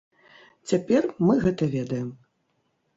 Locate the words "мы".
1.29-1.37